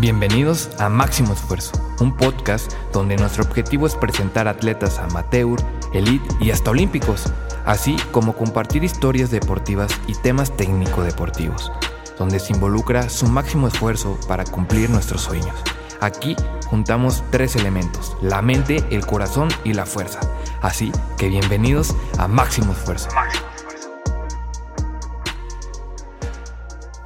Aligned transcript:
Bienvenidos 0.00 0.70
a 0.78 0.88
Máximo 0.88 1.32
Esfuerzo, 1.32 1.72
un 1.98 2.16
podcast 2.16 2.72
donde 2.92 3.16
nuestro 3.16 3.42
objetivo 3.42 3.84
es 3.84 3.96
presentar 3.96 4.46
atletas 4.46 5.00
amateur, 5.00 5.58
elite 5.92 6.24
y 6.40 6.52
hasta 6.52 6.70
olímpicos, 6.70 7.24
así 7.64 7.96
como 8.12 8.36
compartir 8.36 8.84
historias 8.84 9.32
deportivas 9.32 9.90
y 10.06 10.14
temas 10.14 10.56
técnico-deportivos, 10.56 11.72
donde 12.16 12.38
se 12.38 12.52
involucra 12.52 13.08
su 13.08 13.26
máximo 13.26 13.66
esfuerzo 13.66 14.16
para 14.28 14.44
cumplir 14.44 14.88
nuestros 14.88 15.22
sueños. 15.22 15.56
Aquí 16.00 16.36
juntamos 16.66 17.24
tres 17.32 17.56
elementos, 17.56 18.16
la 18.22 18.40
mente, 18.40 18.84
el 18.90 19.04
corazón 19.04 19.48
y 19.64 19.72
la 19.72 19.84
fuerza. 19.84 20.20
Así 20.62 20.92
que 21.16 21.28
bienvenidos 21.28 21.96
a 22.18 22.28
Máximo 22.28 22.72
Esfuerzo. 22.72 23.08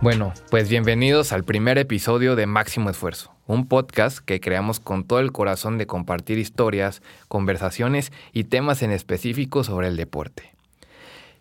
Bueno, 0.02 0.34
pues 0.50 0.68
bienvenidos 0.68 1.32
al 1.32 1.44
primer 1.44 1.78
episodio 1.78 2.34
de 2.34 2.46
Máximo 2.46 2.90
Esfuerzo, 2.90 3.30
un 3.46 3.68
podcast 3.68 4.18
que 4.18 4.40
creamos 4.40 4.80
con 4.80 5.04
todo 5.04 5.20
el 5.20 5.30
corazón 5.30 5.78
de 5.78 5.86
compartir 5.86 6.38
historias, 6.38 7.02
conversaciones 7.28 8.10
y 8.32 8.42
temas 8.42 8.82
en 8.82 8.90
específico 8.90 9.62
sobre 9.62 9.86
el 9.86 9.96
deporte. 9.96 10.56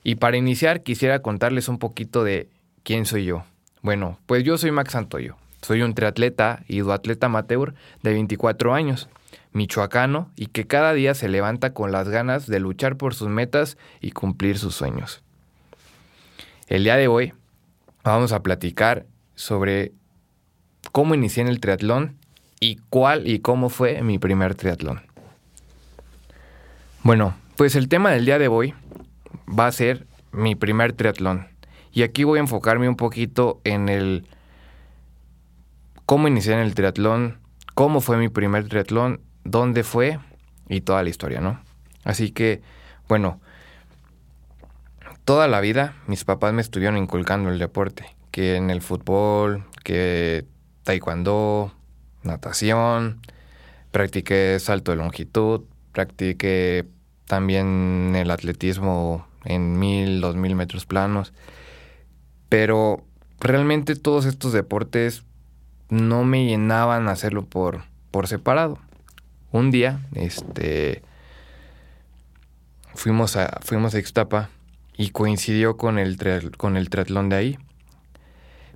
Y 0.04 0.14
para 0.14 0.38
iniciar 0.38 0.84
quisiera 0.84 1.24
contarles 1.24 1.70
un 1.70 1.80
poquito 1.80 2.24
de 2.24 2.50
quién 2.84 3.08
soy 3.08 3.26
yo. 3.26 3.46
Bueno, 3.82 4.20
pues 4.28 4.44
yo 4.44 4.60
soy 4.60 4.70
Max 4.70 4.92
Santoyo. 4.92 5.38
Soy 5.64 5.82
un 5.82 5.96
triatleta 5.96 6.62
y 6.68 6.82
duatleta 6.82 7.26
amateur 7.26 7.74
de 8.04 8.14
24 8.14 8.76
años, 8.76 9.10
michoacano 9.54 10.30
y 10.36 10.46
que 10.46 10.68
cada 10.68 10.94
día 10.94 11.16
se 11.16 11.30
levanta 11.30 11.74
con 11.74 11.92
las 11.92 12.10
ganas 12.10 12.46
de 12.46 12.60
luchar 12.60 12.96
por 12.96 13.16
sus 13.16 13.28
metas 13.28 13.80
y 14.02 14.12
cumplir 14.12 14.60
sus 14.60 14.76
sueños. 14.76 15.24
El 16.68 16.84
día 16.84 16.96
de 16.96 17.08
hoy 17.08 17.34
vamos 18.04 18.32
a 18.32 18.42
platicar 18.42 19.06
sobre 19.36 19.92
cómo 20.92 21.16
inicié 21.16 21.42
en 21.42 21.50
el 21.50 21.60
triatlón 21.60 22.18
y 22.60 22.78
cuál 22.90 23.28
y 23.28 23.40
cómo 23.40 23.70
fue 23.70 24.02
mi 24.02 24.20
primer 24.20 24.56
triatlón. 24.56 25.02
Bueno, 27.04 27.36
pues 27.56 27.76
el 27.76 27.88
tema 27.88 28.12
del 28.12 28.26
día 28.26 28.40
de 28.40 28.48
hoy 28.48 28.74
va 29.48 29.68
a 29.68 29.72
ser 29.72 30.06
mi 30.32 30.56
primer 30.56 30.94
triatlón. 30.94 31.48
Y 31.92 32.04
aquí 32.04 32.24
voy 32.24 32.38
a 32.38 32.42
enfocarme 32.42 32.88
un 32.88 32.96
poquito 32.96 33.60
en 33.64 33.90
el 33.90 34.28
cómo 36.06 36.28
inicié 36.28 36.54
en 36.54 36.60
el 36.60 36.76
triatlón, 36.76 37.40
cómo 37.74 38.02
fue 38.02 38.18
mi 38.18 38.30
primer 38.30 38.68
triatlón, 38.68 39.22
dónde 39.44 39.84
fue 39.84 40.20
y 40.70 40.82
toda 40.82 41.04
la 41.04 41.10
historia, 41.10 41.42
¿no? 41.42 41.60
Así 42.04 42.32
que, 42.32 42.62
bueno, 43.08 43.42
toda 45.26 45.48
la 45.48 45.62
vida 45.62 45.96
mis 46.08 46.24
papás 46.24 46.54
me 46.54 46.62
estuvieron 46.62 46.98
inculcando 46.98 47.50
el 47.50 47.60
deporte, 47.60 48.16
que 48.32 48.56
en 48.56 48.70
el 48.70 48.82
fútbol, 48.82 49.66
que 49.84 50.46
taekwondo, 50.84 51.74
natación, 52.24 53.22
practiqué 53.92 54.58
salto 54.60 54.92
de 54.92 54.98
longitud, 54.98 55.62
practiqué 55.92 56.88
también 57.26 58.14
el 58.16 58.32
atletismo 58.32 59.28
en 59.46 59.80
mil, 59.80 60.22
dos 60.22 60.36
mil 60.36 60.56
metros 60.56 60.86
planos, 60.86 61.34
pero 62.50 63.04
realmente 63.40 63.96
todos 63.96 64.26
estos 64.26 64.54
deportes 64.54 65.24
no 65.90 66.24
me 66.24 66.46
llenaban 66.46 67.08
hacerlo 67.08 67.46
por, 67.46 67.84
por 68.12 68.28
separado. 68.28 68.80
Un 69.52 69.72
día, 69.72 70.00
este, 70.16 71.02
fuimos 72.94 73.36
a, 73.36 73.60
fuimos 73.62 73.94
a 73.94 74.00
Ixtapa 74.00 74.50
y 75.02 75.10
coincidió 75.10 75.78
con 75.78 75.98
el, 75.98 76.16
con 76.58 76.78
el 76.78 76.92
triatlón 76.92 77.30
de 77.30 77.36
ahí. 77.36 77.60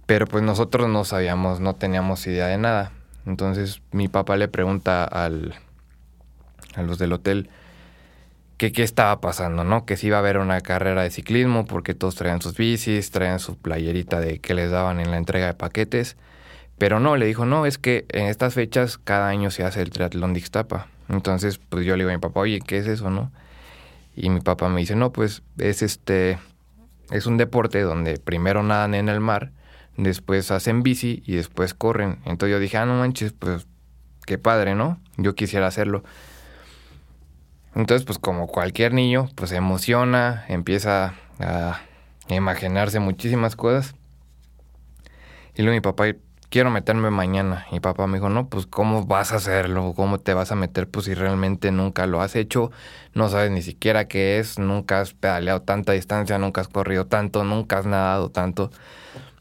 Pero 0.08 0.26
pues 0.26 0.44
nosotros 0.44 0.90
no 0.90 1.06
sabíamos, 1.06 1.60
no 1.60 1.76
teníamos 1.76 2.26
idea 2.26 2.48
de 2.48 2.58
nada. 2.58 2.92
Entonces 3.28 3.84
mi 3.92 4.08
papá 4.08 4.36
le 4.36 4.48
pregunta 4.48 5.04
al, 5.04 5.54
a 6.74 6.82
los 6.82 6.98
del 6.98 7.14
hotel 7.14 7.50
que 8.58 8.72
qué 8.72 8.82
estaba 8.82 9.22
pasando, 9.22 9.64
¿no? 9.64 9.86
Que 9.86 9.98
si 9.98 10.08
iba 10.08 10.16
a 10.18 10.20
haber 10.20 10.40
una 10.40 10.62
carrera 10.62 11.04
de 11.04 11.12
ciclismo 11.12 11.68
porque 11.68 11.94
todos 11.94 12.16
traían 12.16 12.42
sus 12.42 12.58
bicis, 12.58 13.12
traían 13.12 13.40
su 13.40 13.56
playerita 13.58 14.20
de 14.20 14.40
que 14.40 14.56
les 14.56 14.72
daban 14.72 15.00
en 15.00 15.12
la 15.12 15.18
entrega 15.18 15.46
de 15.46 15.54
paquetes. 15.54 16.18
Pero 16.80 17.00
no, 17.00 17.18
le 17.18 17.28
dijo, 17.28 17.46
no, 17.46 17.68
es 17.68 17.78
que 17.78 18.06
en 18.10 18.26
estas 18.26 18.56
fechas 18.56 18.98
cada 18.98 19.28
año 19.28 19.52
se 19.52 19.64
hace 19.64 19.84
el 19.84 19.92
triatlón 19.92 20.34
de 20.34 20.40
Ixtapa. 20.40 20.88
Entonces, 21.08 21.60
pues 21.60 21.86
yo 21.86 21.96
le 21.96 22.04
digo 22.04 22.10
a 22.10 22.14
mi 22.14 22.20
papá, 22.20 22.40
oye, 22.40 22.62
¿qué 22.66 22.80
es 22.80 22.88
eso, 22.88 23.12
no? 23.12 23.32
Y 24.16 24.30
mi 24.30 24.40
papá 24.40 24.70
me 24.70 24.80
dice, 24.80 24.96
no, 24.96 25.12
pues 25.12 25.44
es 25.58 25.82
este, 25.82 26.40
es 27.12 27.26
un 27.26 27.38
deporte 27.38 27.82
donde 27.82 28.18
primero 28.18 28.64
nadan 28.64 28.96
en 28.96 29.10
el 29.10 29.20
mar, 29.20 29.52
después 29.98 30.52
hacen 30.52 30.84
bici 30.84 31.22
y 31.26 31.36
después 31.36 31.74
corren. 31.74 32.20
Entonces 32.26 32.54
yo 32.54 32.60
dije, 32.60 32.78
ah, 32.78 32.86
no 32.86 32.98
manches, 33.00 33.34
pues 33.34 33.68
qué 34.26 34.38
padre, 34.38 34.76
¿no? 34.76 35.00
Yo 35.18 35.36
quisiera 35.36 35.68
hacerlo. 35.68 36.04
Entonces, 37.76 38.06
pues 38.06 38.20
como 38.20 38.48
cualquier 38.48 38.94
niño, 38.94 39.30
pues 39.36 39.50
se 39.50 39.58
emociona, 39.58 40.46
empieza 40.48 41.14
a 41.40 41.82
imaginarse 42.30 43.00
muchísimas 43.00 43.58
cosas. 43.58 43.96
Y 45.56 45.62
luego 45.62 45.76
mi 45.76 45.82
papá, 45.82 46.06
quiero 46.56 46.72
meterme 46.72 47.10
mañana. 47.10 47.66
Y 47.70 47.82
papá 47.82 48.08
me 48.08 48.18
dijo, 48.18 48.30
no, 48.30 48.48
pues 48.48 48.66
¿cómo 48.66 49.06
vas 49.06 49.34
a 49.34 49.36
hacerlo? 49.36 49.92
¿Cómo 49.94 50.22
te 50.22 50.34
vas 50.34 50.54
a 50.54 50.56
meter? 50.56 50.88
Pues 50.88 51.06
si 51.06 51.14
realmente 51.14 51.70
nunca 51.70 52.08
lo 52.08 52.22
has 52.22 52.38
hecho, 52.38 52.72
no 53.14 53.28
sabes 53.28 53.52
ni 53.52 53.62
siquiera 53.62 54.08
qué 54.08 54.40
es, 54.40 54.58
nunca 54.58 55.02
has 55.02 55.14
pedaleado 55.14 55.64
tanta 55.64 55.92
distancia, 55.92 56.38
nunca 56.38 56.62
has 56.62 56.70
corrido 56.70 57.08
tanto, 57.08 57.44
nunca 57.44 57.80
has 57.80 57.86
nadado 57.86 58.30
tanto. 58.30 58.72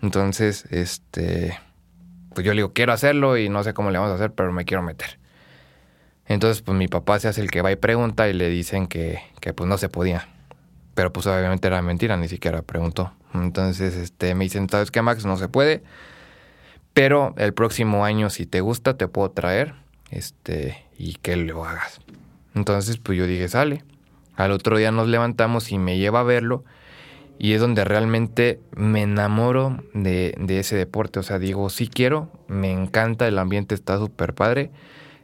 Entonces, 0.02 0.64
este, 0.72 1.56
pues 2.34 2.44
yo 2.44 2.52
le 2.52 2.62
digo, 2.62 2.72
quiero 2.72 2.92
hacerlo 2.92 3.38
y 3.38 3.48
no 3.48 3.62
sé 3.62 3.74
cómo 3.74 3.92
le 3.92 3.98
vamos 3.98 4.10
a 4.10 4.16
hacer, 4.16 4.32
pero 4.32 4.50
me 4.50 4.64
quiero 4.64 4.82
meter. 4.82 5.20
Entonces, 6.26 6.62
pues 6.62 6.76
mi 6.76 6.88
papá 6.88 7.20
se 7.20 7.28
hace 7.28 7.42
el 7.42 7.50
que 7.52 7.62
va 7.62 7.70
y 7.70 7.76
pregunta 7.76 8.28
y 8.28 8.32
le 8.32 8.48
dicen 8.48 8.88
que, 8.88 9.20
que 9.38 9.52
pues 9.52 9.68
no 9.68 9.78
se 9.78 9.88
podía. 9.88 10.26
Pero 10.96 11.12
pues 11.12 11.28
obviamente 11.28 11.68
era 11.68 11.80
mentira, 11.80 12.16
ni 12.16 12.26
siquiera 12.26 12.62
preguntó. 12.62 13.12
Entonces, 13.34 13.94
este, 13.94 14.34
me 14.34 14.42
dicen, 14.42 14.68
¿sabes 14.68 14.90
qué, 14.90 15.00
Max? 15.00 15.24
No 15.24 15.36
se 15.36 15.46
puede 15.46 15.84
pero 16.94 17.34
el 17.36 17.52
próximo 17.52 18.04
año, 18.04 18.30
si 18.30 18.46
te 18.46 18.60
gusta, 18.60 18.96
te 18.96 19.08
puedo 19.08 19.30
traer 19.32 19.74
este, 20.10 20.86
y 20.96 21.14
que 21.14 21.36
lo 21.36 21.64
hagas. 21.64 22.00
Entonces, 22.54 22.98
pues 22.98 23.18
yo 23.18 23.26
dije, 23.26 23.48
sale. 23.48 23.84
Al 24.36 24.52
otro 24.52 24.78
día 24.78 24.92
nos 24.92 25.08
levantamos 25.08 25.72
y 25.72 25.78
me 25.78 25.98
lleva 25.98 26.20
a 26.20 26.24
verlo. 26.24 26.64
Y 27.36 27.52
es 27.52 27.60
donde 27.60 27.84
realmente 27.84 28.60
me 28.76 29.02
enamoro 29.02 29.82
de, 29.92 30.36
ese 30.48 30.76
deporte. 30.76 31.18
O 31.18 31.24
sea, 31.24 31.40
digo, 31.40 31.68
sí 31.68 31.88
quiero, 31.88 32.30
me 32.46 32.70
encanta, 32.70 33.26
el 33.26 33.40
ambiente 33.40 33.74
está 33.74 33.98
súper 33.98 34.34
padre. 34.34 34.70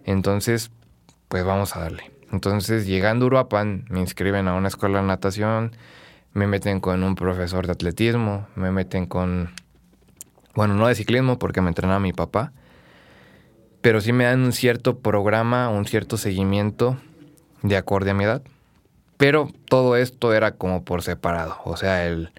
Entonces, 0.04 0.72
pues 1.28 1.44
vamos 1.44 1.76
a 1.76 1.80
darle. 1.80 2.10
Entonces, 2.32 2.86
llegando 2.86 3.26
a 3.26 3.28
Uruapan, 3.28 3.84
me 3.88 4.00
inscriben 4.00 4.48
a 4.48 4.54
una 4.54 4.68
escuela 4.68 5.00
de 5.00 5.06
natación, 5.06 5.70
me 6.32 6.48
meten 6.48 6.80
con 6.80 7.04
un 7.04 7.14
profesor 7.14 7.66
de 7.66 7.72
atletismo, 7.72 8.48
me 8.56 8.72
meten 8.72 9.06
con 9.06 9.50
bueno, 10.60 10.74
no 10.74 10.88
de 10.88 10.94
ciclismo 10.94 11.38
porque 11.38 11.62
me 11.62 11.68
entrenaba 11.68 12.00
mi 12.00 12.12
papá, 12.12 12.52
pero 13.80 14.02
sí 14.02 14.12
me 14.12 14.24
dan 14.24 14.42
un 14.42 14.52
cierto 14.52 14.98
programa, 14.98 15.70
un 15.70 15.86
cierto 15.86 16.18
seguimiento 16.18 16.98
de 17.62 17.78
acorde 17.78 18.10
a 18.10 18.14
mi 18.14 18.24
edad. 18.24 18.42
Pero 19.16 19.48
todo 19.70 19.96
esto 19.96 20.34
era 20.34 20.50
como 20.58 20.84
por 20.84 21.00
separado, 21.00 21.56
o 21.64 21.78
sea, 21.78 22.06
el, 22.06 22.30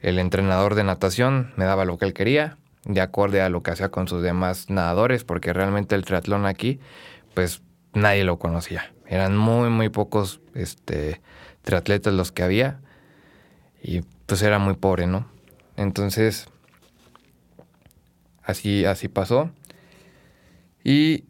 el 0.00 0.20
entrenador 0.20 0.76
de 0.76 0.84
natación 0.84 1.54
me 1.56 1.64
daba 1.64 1.84
lo 1.84 1.98
que 1.98 2.04
él 2.04 2.12
quería, 2.12 2.56
de 2.84 3.00
acorde 3.00 3.42
a 3.42 3.48
lo 3.48 3.64
que 3.64 3.72
hacía 3.72 3.88
con 3.88 4.06
sus 4.06 4.22
demás 4.22 4.70
nadadores, 4.70 5.24
porque 5.24 5.52
realmente 5.52 5.96
el 5.96 6.04
triatlón 6.04 6.46
aquí, 6.46 6.78
pues 7.34 7.62
nadie 7.94 8.22
lo 8.22 8.38
conocía. 8.38 8.92
Eran 9.08 9.36
muy, 9.36 9.70
muy 9.70 9.88
pocos 9.88 10.40
este, 10.54 11.20
triatletas 11.62 12.14
los 12.14 12.30
que 12.30 12.44
había 12.44 12.78
y 13.82 14.02
pues 14.26 14.40
era 14.42 14.60
muy 14.60 14.74
pobre, 14.74 15.08
¿no? 15.08 15.26
Entonces, 15.76 16.48
Así, 18.46 18.84
así 18.84 19.08
pasó. 19.08 19.50
Y 20.84 21.24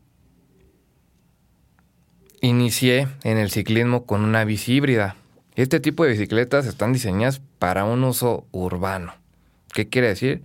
inicié 2.43 3.09
en 3.25 3.39
el 3.39 3.51
ciclismo 3.51 4.05
con 4.05 4.23
una 4.23 4.45
bici 4.45 4.75
híbrida. 4.75 5.17
Este 5.55 5.81
tipo 5.81 6.05
de 6.05 6.11
bicicletas 6.11 6.67
están 6.67 6.93
diseñadas 6.93 7.41
para 7.59 7.87
un 7.87 8.05
uso 8.05 8.47
urbano. 8.53 9.15
¿Qué 9.73 9.89
quiere 9.89 10.09
decir? 10.09 10.43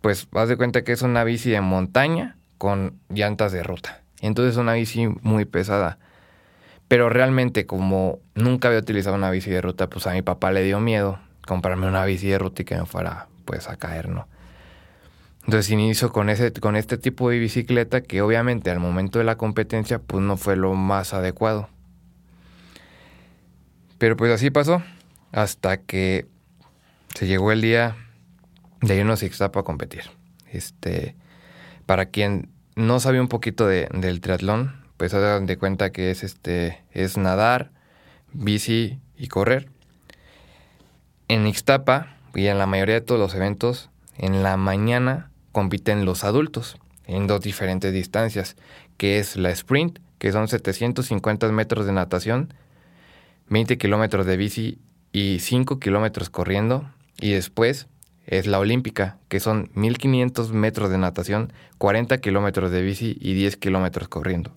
Pues 0.00 0.28
haz 0.32 0.48
de 0.48 0.56
cuenta 0.56 0.84
que 0.84 0.92
es 0.92 1.02
una 1.02 1.24
bici 1.24 1.50
de 1.50 1.60
montaña 1.60 2.36
con 2.56 2.94
llantas 3.08 3.50
de 3.50 3.64
ruta. 3.64 4.02
Entonces 4.20 4.52
es 4.52 4.58
una 4.58 4.74
bici 4.74 5.08
muy 5.22 5.44
pesada. 5.44 5.98
Pero 6.86 7.10
realmente 7.10 7.66
como 7.66 8.20
nunca 8.36 8.68
había 8.68 8.80
utilizado 8.80 9.16
una 9.16 9.32
bici 9.32 9.50
de 9.50 9.60
ruta, 9.60 9.90
pues 9.90 10.06
a 10.06 10.12
mi 10.12 10.22
papá 10.22 10.52
le 10.52 10.62
dio 10.62 10.78
miedo 10.78 11.18
comprarme 11.44 11.88
una 11.88 12.04
bici 12.04 12.28
de 12.28 12.38
ruta 12.38 12.62
y 12.62 12.64
que 12.64 12.76
me 12.76 12.86
fuera 12.86 13.26
pues 13.44 13.68
a 13.68 13.76
caer, 13.76 14.08
¿no? 14.08 14.28
Entonces 15.48 15.70
inicio 15.70 16.12
con, 16.12 16.28
ese, 16.28 16.52
con 16.52 16.76
este 16.76 16.98
tipo 16.98 17.30
de 17.30 17.38
bicicleta 17.38 18.02
que 18.02 18.20
obviamente 18.20 18.70
al 18.70 18.80
momento 18.80 19.18
de 19.18 19.24
la 19.24 19.38
competencia 19.38 19.98
pues 19.98 20.22
no 20.22 20.36
fue 20.36 20.56
lo 20.56 20.74
más 20.74 21.14
adecuado. 21.14 21.70
Pero 23.96 24.14
pues 24.18 24.30
así 24.30 24.50
pasó 24.50 24.82
hasta 25.32 25.78
que 25.78 26.26
se 27.14 27.26
llegó 27.26 27.50
el 27.50 27.62
día 27.62 27.96
de 28.82 28.96
irnos 28.96 29.22
a 29.22 29.24
Ixtapa 29.24 29.60
a 29.60 29.62
competir. 29.62 30.02
Este, 30.52 31.16
para 31.86 32.10
quien 32.10 32.50
no 32.76 33.00
sabía 33.00 33.22
un 33.22 33.28
poquito 33.28 33.66
de, 33.66 33.88
del 33.94 34.20
triatlón, 34.20 34.84
pues 34.98 35.12
se 35.12 35.18
dan 35.18 35.46
de 35.46 35.56
cuenta 35.56 35.92
que 35.92 36.10
es 36.10 36.24
este 36.24 36.84
es 36.92 37.16
nadar, 37.16 37.70
bici 38.34 38.98
y 39.16 39.28
correr. 39.28 39.70
En 41.28 41.46
Ixtapa 41.46 42.18
y 42.34 42.48
en 42.48 42.58
la 42.58 42.66
mayoría 42.66 42.96
de 42.96 43.00
todos 43.00 43.18
los 43.18 43.34
eventos, 43.34 43.88
en 44.18 44.42
la 44.42 44.58
mañana 44.58 45.30
compiten 45.58 46.04
los 46.04 46.22
adultos 46.22 46.76
en 47.08 47.26
dos 47.26 47.40
diferentes 47.40 47.92
distancias, 47.92 48.54
que 48.96 49.18
es 49.18 49.34
la 49.34 49.50
sprint, 49.50 49.98
que 50.18 50.30
son 50.30 50.46
750 50.46 51.50
metros 51.50 51.84
de 51.84 51.90
natación, 51.90 52.54
20 53.48 53.76
kilómetros 53.76 54.24
de 54.24 54.36
bici 54.36 54.78
y 55.10 55.40
5 55.40 55.80
kilómetros 55.80 56.30
corriendo, 56.30 56.88
y 57.20 57.32
después 57.32 57.88
es 58.24 58.46
la 58.46 58.60
olímpica, 58.60 59.16
que 59.26 59.40
son 59.40 59.68
1500 59.74 60.52
metros 60.52 60.90
de 60.90 60.98
natación, 60.98 61.52
40 61.78 62.18
kilómetros 62.18 62.70
de 62.70 62.80
bici 62.80 63.18
y 63.20 63.34
10 63.34 63.56
kilómetros 63.56 64.06
corriendo. 64.06 64.52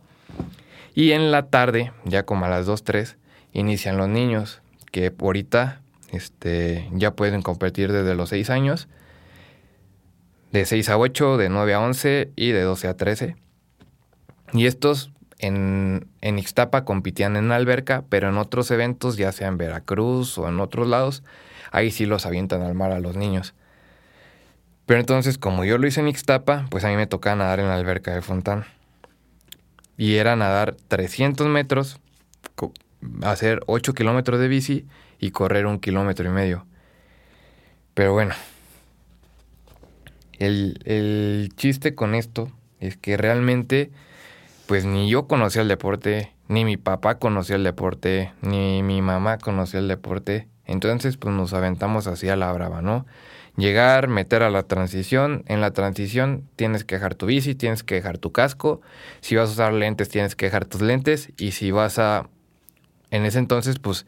Y 0.94 1.14
en 1.14 1.32
la 1.32 1.48
tarde, 1.48 1.94
ya 2.06 2.28
como 2.28 2.46
a 2.46 2.50
las 2.50 2.68
2, 2.68 2.84
3, 2.84 3.18
inician 3.54 3.98
los 3.98 4.08
niños, 4.08 4.62
que 4.92 5.12
ahorita 5.20 5.82
este, 6.12 6.88
ya 6.94 7.16
pueden 7.16 7.42
competir 7.42 7.92
desde 7.92 8.14
los 8.14 8.30
6 8.30 8.52
años, 8.52 8.88
de 10.52 10.66
6 10.66 10.90
a 10.90 10.98
8, 10.98 11.38
de 11.38 11.50
9 11.50 11.74
a 11.74 11.80
11 11.80 12.32
y 12.36 12.52
de 12.52 12.62
12 12.62 12.88
a 12.88 12.98
13. 12.98 13.36
Y 14.54 14.66
estos 14.66 15.12
en, 15.40 16.08
en 16.22 16.40
Ixtapa 16.40 16.86
compitían 16.86 17.36
en 17.36 17.52
alberca, 17.52 18.04
pero 18.10 18.30
en 18.30 18.38
otros 18.38 18.70
eventos, 18.72 19.18
ya 19.18 19.32
sea 19.32 19.48
en 19.48 19.58
Veracruz 19.58 20.38
o 20.38 20.48
en 20.48 20.60
otros 20.60 20.88
lados, 20.88 21.24
ahí 21.72 21.92
sí 21.92 22.06
los 22.06 22.26
avientan 22.26 22.62
al 22.62 22.76
mar 22.76 22.92
a 22.92 23.00
los 23.00 23.16
niños. 23.16 23.54
Pero 24.86 25.00
entonces, 25.00 25.38
como 25.38 25.64
yo 25.64 25.78
lo 25.78 25.88
hice 25.88 26.02
en 26.02 26.10
Ixtapa, 26.10 26.68
pues 26.70 26.84
a 26.84 26.90
mí 26.90 26.96
me 26.96 27.08
tocaba 27.08 27.36
nadar 27.38 27.60
en 27.60 27.68
la 27.68 27.76
alberca 27.76 28.14
de 28.14 28.22
Fontán. 28.22 28.66
Y 29.98 30.16
era 30.16 30.36
nadar 30.36 30.76
300 30.88 31.48
metros, 31.48 32.00
hacer 33.24 33.62
8 33.68 33.94
kilómetros 33.94 34.40
de 34.40 34.48
bici 34.48 34.86
y 35.20 35.32
correr 35.32 35.66
un 35.66 35.80
kilómetro 35.80 36.28
y 36.28 36.32
medio. 36.32 36.66
Pero 37.94 38.14
bueno, 38.14 38.34
el, 40.46 40.80
el 40.86 41.50
chiste 41.56 41.96
con 41.96 42.16
esto 42.16 42.52
es 42.80 42.98
que 42.98 43.18
realmente, 43.18 43.92
pues 44.68 44.86
ni 44.86 45.10
yo 45.10 45.28
conocía 45.28 45.62
el 45.62 45.68
deporte, 45.68 46.32
ni 46.48 46.66
mi 46.66 46.78
papá 46.78 47.20
conocía 47.20 47.56
el 47.56 47.64
deporte, 47.64 48.34
ni 48.42 48.84
mi 48.84 49.02
mamá 49.02 49.38
conocía 49.38 49.80
el 49.80 49.88
deporte. 49.88 50.48
Entonces, 50.66 51.18
pues 51.18 51.36
nos 51.36 51.54
aventamos 51.54 52.08
así 52.08 52.30
a 52.30 52.36
la 52.36 52.52
brava, 52.52 52.82
¿no? 52.82 53.06
llegar, 53.58 54.08
meter 54.08 54.44
a 54.44 54.50
la 54.50 54.64
transición. 54.64 55.44
En 55.48 55.62
la 55.62 55.72
transición 55.72 56.48
tienes 56.56 56.84
que 56.84 56.96
dejar 56.96 57.16
tu 57.16 57.26
bici, 57.26 57.56
tienes 57.56 57.84
que 57.84 57.96
dejar 57.96 58.18
tu 58.18 58.32
casco. 58.32 58.82
Si 59.22 59.36
vas 59.36 59.50
a 59.50 59.54
usar 59.54 59.74
lentes, 59.74 60.10
tienes 60.10 60.36
que 60.36 60.46
dejar 60.46 60.66
tus 60.66 60.82
lentes. 60.82 61.32
Y 61.38 61.52
si 61.52 61.72
vas 61.72 62.00
a... 62.00 62.30
En 63.10 63.26
ese 63.26 63.40
entonces, 63.40 63.80
pues 63.80 64.06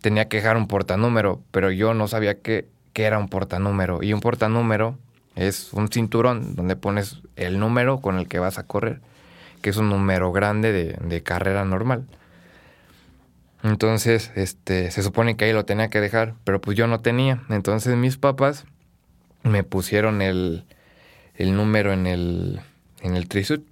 tenía 0.00 0.28
que 0.28 0.36
dejar 0.36 0.56
un 0.56 0.68
portanúmero, 0.68 1.42
pero 1.50 1.70
yo 1.70 1.94
no 1.94 2.08
sabía 2.08 2.40
qué, 2.40 2.68
era 2.94 3.18
un 3.18 3.28
portanúmero. 3.28 4.02
Y 4.02 4.12
un 4.12 4.20
portanúmero 4.20 4.98
es 5.36 5.72
un 5.72 5.88
cinturón 5.88 6.54
donde 6.54 6.76
pones 6.76 7.20
el 7.36 7.58
número 7.58 8.00
con 8.00 8.18
el 8.18 8.28
que 8.28 8.38
vas 8.38 8.58
a 8.58 8.66
correr, 8.66 9.00
que 9.62 9.70
es 9.70 9.76
un 9.76 9.88
número 9.88 10.32
grande 10.32 10.72
de, 10.72 10.98
de 11.04 11.22
carrera 11.22 11.64
normal. 11.64 12.04
Entonces, 13.64 14.30
este, 14.34 14.90
se 14.90 15.02
supone 15.02 15.36
que 15.36 15.46
ahí 15.46 15.52
lo 15.54 15.64
tenía 15.64 15.88
que 15.88 16.00
dejar, 16.00 16.34
pero 16.44 16.60
pues 16.60 16.76
yo 16.76 16.86
no 16.86 17.00
tenía. 17.00 17.42
Entonces 17.48 17.96
mis 17.96 18.18
papás 18.18 18.66
me 19.42 19.64
pusieron 19.64 20.20
el, 20.20 20.64
el 21.34 21.56
número 21.56 21.92
en 21.92 22.06
el, 22.06 22.60
en 23.00 23.16
el 23.16 23.26
trisut. 23.26 23.64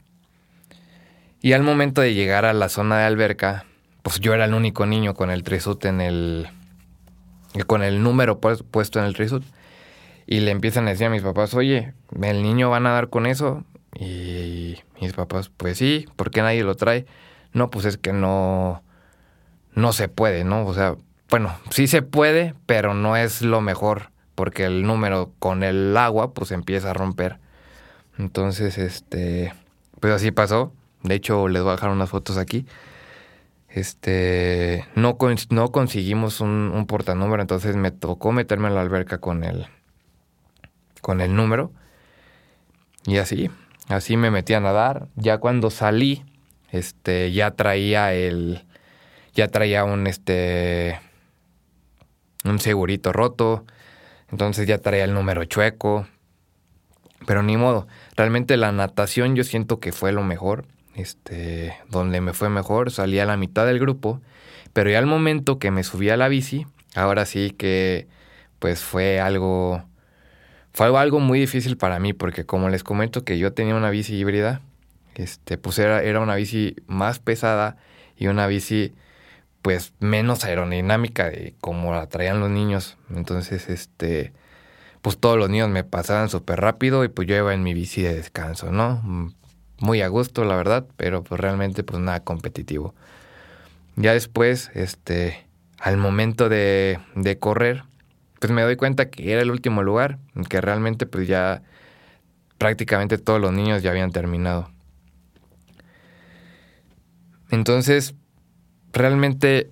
Y 1.43 1.53
al 1.53 1.63
momento 1.63 2.01
de 2.01 2.15
llegar 2.15 2.47
a 2.47 2.55
la 2.55 2.69
zona 2.71 2.99
de 2.99 3.05
alberca, 3.05 3.67
pues 4.03 4.19
yo 4.21 4.33
era 4.33 4.47
el 4.47 4.55
único 4.55 4.87
niño 4.87 5.15
con 5.15 5.31
el 5.31 5.43
trisut 5.43 5.85
en 5.85 6.01
el. 6.01 6.49
con 7.67 7.83
el 7.83 8.03
número 8.03 8.41
puesto 8.41 8.99
en 8.99 9.05
el 9.05 9.15
trisut. 9.15 9.45
Y 10.33 10.41
le 10.41 10.51
empiezan 10.51 10.87
a 10.87 10.93
decir 10.93 11.09
a 11.09 11.11
mis 11.11 11.21
papás, 11.21 11.53
oye, 11.53 11.93
¿el 12.23 12.43
niño 12.43 12.71
va 12.71 12.79
a 12.79 12.81
nadar 12.81 13.11
con 13.11 13.27
eso? 13.27 13.65
Y 13.95 14.79
mis 14.99 15.13
papás, 15.13 15.51
pues 15.55 15.77
sí, 15.77 16.07
¿por 16.17 16.31
qué 16.31 16.41
nadie 16.41 16.65
lo 16.65 16.75
trae? 16.75 17.05
No, 17.53 17.69
pues 17.69 17.85
es 17.85 17.99
que 17.99 18.15
no. 18.15 18.83
No 19.75 19.93
se 19.93 20.09
puede, 20.09 20.45
¿no? 20.45 20.65
O 20.65 20.73
sea, 20.73 20.97
bueno, 21.29 21.55
sí 21.69 21.87
se 21.87 22.01
puede, 22.01 22.55
pero 22.65 22.95
no 22.95 23.15
es 23.15 23.43
lo 23.43 23.61
mejor 23.61 24.11
porque 24.35 24.65
el 24.65 24.85
número 24.85 25.35
con 25.39 25.63
el 25.63 25.95
agua 25.99 26.33
pues 26.33 26.51
empieza 26.51 26.93
a 26.93 26.95
romper. 26.95 27.39
Entonces, 28.17 28.79
este, 28.79 29.53
pues 30.01 30.15
así 30.15 30.31
pasó. 30.31 30.73
De 31.03 31.15
hecho, 31.15 31.47
les 31.47 31.61
voy 31.61 31.73
a 31.73 31.75
dejar 31.75 31.91
unas 31.91 32.09
fotos 32.09 32.39
aquí. 32.39 32.65
Este, 33.69 34.87
no, 34.95 35.19
no 35.51 35.73
conseguimos 35.73 36.41
un, 36.41 36.73
un 36.75 36.87
portanúmero, 36.87 37.43
entonces 37.43 37.77
me 37.77 37.91
tocó 37.91 38.33
meterme 38.33 38.69
en 38.69 38.77
la 38.77 38.81
alberca 38.81 39.19
con 39.19 39.45
el, 39.45 39.67
con 41.03 41.21
el 41.21 41.37
número. 41.37 41.71
Y 43.05 43.19
así, 43.19 43.51
así 43.89 44.17
me 44.17 44.31
metí 44.31 44.55
a 44.55 44.61
nadar. 44.61 45.09
Ya 45.17 45.37
cuando 45.37 45.69
salí, 45.71 46.25
este, 46.71 47.31
ya 47.33 47.51
traía 47.51 48.15
el, 48.15 48.65
ya 49.35 49.49
traía 49.49 49.85
un, 49.85 50.07
este, 50.07 50.99
un 52.45 52.59
segurito 52.59 53.13
roto 53.13 53.67
entonces 54.33 54.67
ya 54.67 54.79
traía 54.79 55.05
el 55.05 55.15
número 55.15 55.45
chueco. 55.45 56.09
Pero 57.27 57.45
ni 57.45 57.57
modo. 57.57 57.87
Realmente 58.17 58.57
la 58.57 58.73
natación 58.73 59.37
yo 59.37 59.45
siento 59.45 59.79
que 59.79 59.93
fue 59.93 60.11
lo 60.11 60.25
mejor. 60.25 60.65
Este, 60.97 61.77
donde 61.89 62.21
me 62.21 62.33
fue 62.33 62.51
mejor, 62.51 62.91
salí 62.91 63.19
a 63.19 63.27
la 63.27 63.37
mitad 63.37 63.67
del 63.67 63.79
grupo. 63.79 64.21
Pero 64.73 64.91
ya 64.91 64.99
al 64.99 65.07
momento 65.07 65.59
que 65.59 65.71
me 65.71 65.85
subí 65.85 66.11
a 66.11 66.17
la 66.17 66.29
bici, 66.29 66.67
ahora 66.95 67.27
sí 67.27 67.51
que 67.51 68.09
pues 68.59 68.83
fue 68.83 69.21
algo. 69.21 69.85
Fue 70.73 70.87
algo 70.99 71.21
muy 71.21 71.39
difícil 71.41 71.77
para 71.77 71.99
mí, 71.99 72.13
porque 72.13 72.47
como 72.47 72.69
les 72.69 72.83
comento 72.83 73.25
que 73.25 73.39
yo 73.39 73.53
tenía 73.53 73.75
una 73.75 73.91
bici 73.91 74.15
híbrida, 74.15 74.63
este, 75.15 75.59
pues 75.59 75.79
era, 75.79 76.03
era 76.03 76.21
una 76.21 76.35
bici 76.35 76.77
más 76.87 77.19
pesada 77.19 77.77
y 78.17 78.29
una 78.29 78.47
bici 78.47 78.95
pues 79.61 79.93
menos 80.01 80.45
aerodinámica 80.45 81.31
de 81.31 81.55
como 81.61 81.93
la 81.93 82.09
traían 82.09 82.41
los 82.41 82.51
niños. 82.51 82.97
Entonces, 83.15 83.69
este, 83.69 84.33
pues 85.03 85.19
todos 85.19 85.39
los 85.39 85.51
niños 85.51 85.69
me 85.69 85.85
pasaban 85.85 86.29
súper 86.29 86.61
rápido 86.61 87.05
y 87.05 87.09
pues 87.09 87.29
yo 87.29 87.37
iba 87.37 87.55
en 87.55 87.63
mi 87.63 87.75
bici 87.75 88.03
de 88.03 88.15
descanso, 88.15 88.73
¿no? 88.73 89.33
Muy 89.79 90.01
a 90.01 90.09
gusto, 90.09 90.45
la 90.45 90.57
verdad, 90.57 90.87
pero 90.97 91.23
pues 91.23 91.41
realmente 91.41 91.85
pues 91.85 92.01
nada 92.01 92.21
competitivo. 92.21 92.95
Ya 93.97 94.15
después, 94.15 94.71
este, 94.75 95.47
al 95.79 95.97
momento 95.97 96.49
de, 96.49 96.99
de 97.15 97.39
correr, 97.39 97.85
pues 98.43 98.51
me 98.51 98.63
doy 98.63 98.75
cuenta 98.75 99.09
que 99.09 99.33
era 99.33 99.41
el 99.41 99.53
último 99.53 99.85
lugar, 99.85 100.19
que 100.49 100.61
realmente 100.61 101.07
pues 101.07 101.29
ya 101.29 101.63
prácticamente 102.59 103.17
todos 103.17 103.41
los 103.41 103.53
niños 103.53 103.85
ya 103.85 103.91
habían 103.91 104.11
terminado. 104.11 104.69
Entonces, 107.53 108.17
realmente 108.93 109.71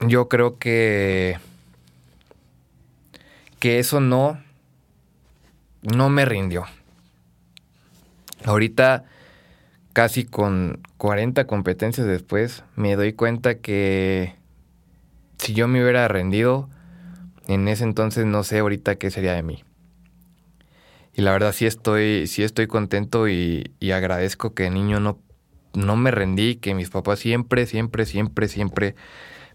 yo 0.00 0.28
creo 0.28 0.58
que 0.58 1.38
que 3.60 3.78
eso 3.78 3.98
no 3.98 4.38
no 5.80 6.10
me 6.10 6.26
rindió. 6.26 6.66
Ahorita 8.44 9.04
casi 9.94 10.26
con 10.26 10.82
40 10.98 11.46
competencias 11.46 12.06
después 12.06 12.62
me 12.76 12.94
doy 12.94 13.14
cuenta 13.14 13.54
que 13.54 14.34
si 15.38 15.54
yo 15.54 15.66
me 15.66 15.82
hubiera 15.82 16.06
rendido 16.08 16.68
en 17.48 17.68
ese 17.68 17.84
entonces 17.84 18.26
no 18.26 18.44
sé 18.44 18.58
ahorita 18.58 18.96
qué 18.96 19.10
sería 19.10 19.34
de 19.34 19.42
mí. 19.42 19.64
Y 21.16 21.22
la 21.22 21.32
verdad 21.32 21.52
sí 21.52 21.66
estoy, 21.66 22.26
sí 22.26 22.42
estoy 22.42 22.66
contento 22.66 23.28
y, 23.28 23.70
agradezco 23.92 24.54
que 24.54 24.70
niño 24.70 25.00
no 25.00 25.20
no 25.74 25.96
me 25.96 26.12
rendí, 26.12 26.54
que 26.56 26.72
mis 26.72 26.88
papás 26.88 27.18
siempre, 27.18 27.66
siempre, 27.66 28.06
siempre, 28.06 28.46
siempre 28.46 28.94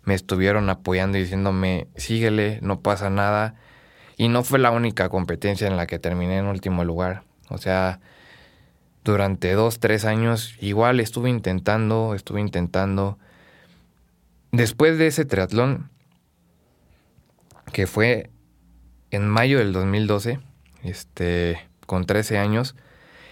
me 0.04 0.14
estuvieron 0.14 0.70
apoyando 0.70 1.18
y 1.18 1.22
diciéndome, 1.22 1.88
síguele, 1.96 2.60
no 2.62 2.82
pasa 2.82 3.10
nada. 3.10 3.56
Y 4.18 4.28
no 4.28 4.44
fue 4.44 4.60
la 4.60 4.72
única 4.72 5.08
competencia 5.08 5.68
en 5.68 5.78
la 5.78 5.88
que 5.88 5.98
terminé 5.98 6.38
en 6.38 6.48
último 6.48 6.84
lugar. 6.84 7.24
O 7.48 7.58
sea, 7.58 8.02
durante 9.06 9.54
dos, 9.54 9.80
tres 9.80 10.04
años 10.04 10.56
igual 10.60 11.00
estuve 11.00 11.30
intentando, 11.30 12.14
estuve 12.16 12.42
intentando. 12.42 13.18
Después 14.52 14.98
de 14.98 15.08
ese 15.08 15.24
triatlón, 15.26 15.90
que 17.72 17.88
fue 17.88 18.30
en 19.12 19.28
mayo 19.28 19.60
del 19.60 19.74
2012, 19.74 20.40
este, 20.84 21.60
con 21.86 22.06
13 22.06 22.38
años, 22.38 22.76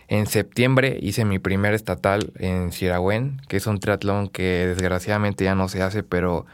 en 0.07 0.25
septiembre 0.25 0.97
hice 1.01 1.25
mi 1.25 1.37
primer 1.37 1.73
estatal 1.73 2.31
en 2.39 2.71
Siragüen, 2.71 3.41
que 3.49 3.57
es 3.57 3.67
un 3.67 3.79
triatlón 3.79 4.29
que 4.29 4.65
desgraciadamente 4.67 5.43
ya 5.43 5.53
no 5.53 5.67
se 5.67 5.81
hace, 5.81 6.01
pero 6.01 6.45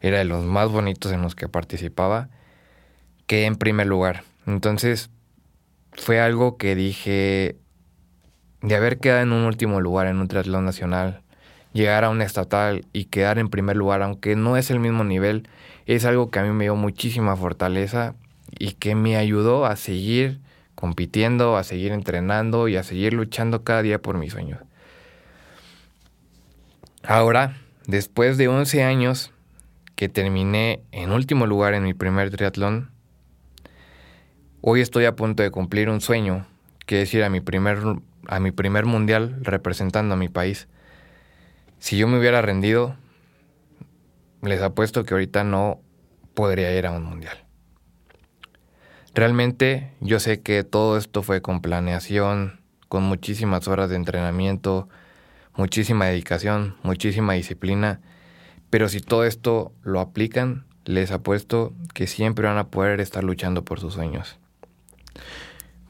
era 0.00 0.18
de 0.18 0.24
los 0.24 0.44
más 0.44 0.70
bonitos 0.70 1.12
en 1.12 1.22
los 1.22 1.34
que 1.34 1.48
participaba. 1.48 2.28
que 3.26 3.44
en 3.46 3.56
primer 3.56 3.88
lugar. 3.88 4.22
Entonces 4.46 5.10
fue 5.92 6.20
algo 6.20 6.56
que 6.58 6.76
dije, 6.76 7.56
de 8.62 8.76
haber 8.76 8.98
quedado 8.98 9.22
en 9.22 9.32
un 9.32 9.44
último 9.44 9.80
lugar 9.80 10.06
en 10.06 10.18
un 10.20 10.28
triatlón 10.28 10.64
nacional, 10.64 11.22
llegar 11.72 12.04
a 12.04 12.10
un 12.10 12.22
estatal 12.22 12.86
y 12.92 13.06
quedar 13.06 13.38
en 13.38 13.48
primer 13.48 13.76
lugar, 13.76 14.02
aunque 14.02 14.36
no 14.36 14.56
es 14.56 14.70
el 14.70 14.78
mismo 14.80 15.04
nivel, 15.04 15.48
es 15.94 16.04
algo 16.04 16.30
que 16.30 16.40
a 16.40 16.42
mí 16.42 16.50
me 16.50 16.64
dio 16.64 16.76
muchísima 16.76 17.36
fortaleza 17.36 18.14
y 18.58 18.72
que 18.72 18.94
me 18.94 19.16
ayudó 19.16 19.66
a 19.66 19.76
seguir 19.76 20.40
compitiendo, 20.74 21.56
a 21.56 21.64
seguir 21.64 21.92
entrenando 21.92 22.68
y 22.68 22.76
a 22.76 22.82
seguir 22.82 23.14
luchando 23.14 23.64
cada 23.64 23.82
día 23.82 24.00
por 24.00 24.18
mis 24.18 24.32
sueños. 24.32 24.60
Ahora, 27.02 27.56
después 27.86 28.36
de 28.36 28.48
11 28.48 28.82
años 28.82 29.32
que 29.94 30.08
terminé 30.08 30.82
en 30.92 31.12
último 31.12 31.46
lugar 31.46 31.72
en 31.74 31.84
mi 31.84 31.94
primer 31.94 32.30
triatlón, 32.30 32.90
hoy 34.60 34.80
estoy 34.80 35.04
a 35.04 35.14
punto 35.14 35.42
de 35.42 35.50
cumplir 35.50 35.88
un 35.88 36.00
sueño, 36.00 36.46
que 36.84 37.02
es 37.02 37.14
ir 37.14 37.22
a 37.22 37.30
mi 37.30 37.40
primer, 37.40 37.78
a 38.26 38.40
mi 38.40 38.50
primer 38.50 38.86
mundial 38.86 39.36
representando 39.40 40.14
a 40.14 40.18
mi 40.18 40.28
país. 40.28 40.66
Si 41.78 41.96
yo 41.96 42.08
me 42.08 42.18
hubiera 42.18 42.42
rendido, 42.42 42.96
les 44.42 44.62
apuesto 44.62 45.04
que 45.04 45.14
ahorita 45.14 45.44
no 45.44 45.80
podría 46.34 46.76
ir 46.76 46.86
a 46.86 46.92
un 46.92 47.04
mundial. 47.04 47.44
Realmente 49.14 49.92
yo 50.00 50.20
sé 50.20 50.42
que 50.42 50.62
todo 50.62 50.98
esto 50.98 51.22
fue 51.22 51.40
con 51.40 51.62
planeación, 51.62 52.60
con 52.88 53.02
muchísimas 53.02 53.66
horas 53.66 53.88
de 53.88 53.96
entrenamiento, 53.96 54.88
muchísima 55.56 56.06
dedicación, 56.06 56.76
muchísima 56.82 57.32
disciplina, 57.32 58.00
pero 58.68 58.88
si 58.88 59.00
todo 59.00 59.24
esto 59.24 59.72
lo 59.82 60.00
aplican, 60.00 60.66
les 60.84 61.10
apuesto 61.12 61.72
que 61.94 62.06
siempre 62.06 62.46
van 62.46 62.58
a 62.58 62.68
poder 62.68 63.00
estar 63.00 63.24
luchando 63.24 63.64
por 63.64 63.80
sus 63.80 63.94
sueños. 63.94 64.38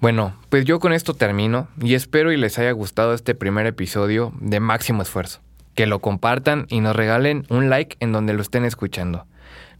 Bueno, 0.01 0.37
pues 0.51 0.65
yo 0.65 0.79
con 0.79 0.93
esto 0.93 1.15
termino 1.15 1.69
y 1.81 1.95
espero 1.95 2.31
y 2.33 2.37
les 2.37 2.59
haya 2.59 2.71
gustado 2.73 3.15
este 3.15 3.35
primer 3.35 3.67
episodio 3.67 4.33
de 4.41 4.61
Máximo 4.61 5.03
Esfuerzo. 5.03 5.41
Que 5.77 5.87
lo 5.87 6.01
compartan 6.01 6.67
y 6.69 6.81
nos 6.81 6.97
regalen 6.97 7.47
un 7.49 7.71
like 7.71 7.97
en 8.01 8.11
donde 8.11 8.33
lo 8.33 8.43
estén 8.43 8.65
escuchando. 8.65 9.27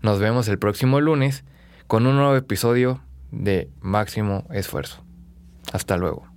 Nos 0.01 0.21
vemos 0.21 0.47
el 0.47 0.59
próximo 0.61 1.01
lunes 1.01 1.45
con 1.89 2.07
un 2.07 2.17
nuevo 2.17 2.37
episodio 2.37 3.01
de 3.33 3.69
Máximo 3.81 4.47
Esfuerzo. 4.51 5.03
Hasta 5.73 5.97
luego. 5.97 6.36